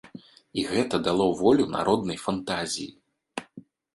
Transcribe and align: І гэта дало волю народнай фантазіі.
І 0.59 0.63
гэта 0.69 0.99
дало 1.07 1.27
волю 1.41 1.65
народнай 1.75 2.19
фантазіі. 2.25 2.89